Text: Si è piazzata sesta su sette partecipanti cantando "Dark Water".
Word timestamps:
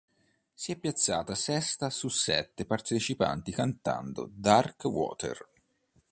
Si 0.51 0.71
è 0.71 0.79
piazzata 0.79 1.35
sesta 1.35 1.91
su 1.91 2.07
sette 2.09 2.65
partecipanti 2.65 3.51
cantando 3.51 4.27
"Dark 4.33 4.83
Water". 4.85 5.47